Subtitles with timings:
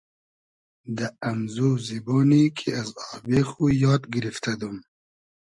[0.97, 4.77] دۂ امزو زیبۉنی کی از آبې خو یاد گیرفتۂ دوم